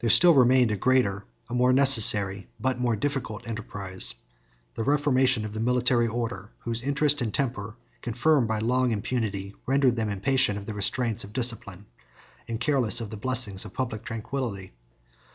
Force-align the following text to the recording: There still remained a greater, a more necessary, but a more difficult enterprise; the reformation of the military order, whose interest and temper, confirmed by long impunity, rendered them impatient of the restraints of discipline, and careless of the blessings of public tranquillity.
There 0.00 0.10
still 0.10 0.34
remained 0.34 0.70
a 0.72 0.76
greater, 0.76 1.24
a 1.48 1.54
more 1.54 1.72
necessary, 1.72 2.48
but 2.60 2.76
a 2.76 2.80
more 2.80 2.96
difficult 2.96 3.48
enterprise; 3.48 4.14
the 4.74 4.84
reformation 4.84 5.46
of 5.46 5.54
the 5.54 5.58
military 5.60 6.06
order, 6.06 6.50
whose 6.58 6.82
interest 6.82 7.22
and 7.22 7.32
temper, 7.32 7.74
confirmed 8.02 8.46
by 8.46 8.58
long 8.58 8.90
impunity, 8.90 9.54
rendered 9.64 9.96
them 9.96 10.10
impatient 10.10 10.58
of 10.58 10.66
the 10.66 10.74
restraints 10.74 11.24
of 11.24 11.32
discipline, 11.32 11.86
and 12.46 12.60
careless 12.60 13.00
of 13.00 13.08
the 13.08 13.16
blessings 13.16 13.64
of 13.64 13.72
public 13.72 14.04
tranquillity. 14.04 14.74